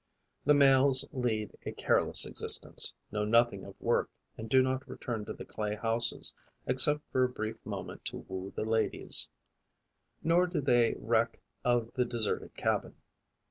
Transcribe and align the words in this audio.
The 0.45 0.55
males 0.55 1.07
lead 1.11 1.55
a 1.63 1.71
careless 1.73 2.25
existence, 2.25 2.91
know 3.11 3.23
nothing 3.23 3.63
of 3.65 3.79
work 3.79 4.09
and 4.35 4.49
do 4.49 4.63
not 4.63 4.89
return 4.89 5.25
to 5.25 5.33
the 5.33 5.45
clay 5.45 5.75
houses 5.75 6.33
except 6.65 7.01
for 7.11 7.23
a 7.23 7.29
brief 7.29 7.63
moment 7.63 8.03
to 8.05 8.17
woo 8.17 8.51
the 8.55 8.65
ladies; 8.65 9.29
nor 10.23 10.47
do 10.47 10.59
they 10.59 10.95
reck 10.97 11.39
of 11.63 11.93
the 11.93 12.05
deserted 12.05 12.55
cabin. 12.55 12.95